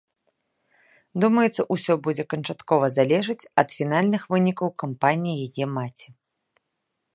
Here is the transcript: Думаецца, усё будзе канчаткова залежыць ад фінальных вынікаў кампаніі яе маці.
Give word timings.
Думаецца, 1.23 1.61
усё 1.75 1.93
будзе 2.07 2.25
канчаткова 2.35 2.85
залежыць 2.97 3.37
ад 3.63 3.67
фінальных 3.81 4.21
вынікаў 4.35 4.67
кампаніі 4.85 5.37
яе 5.51 5.65
маці. 5.79 6.07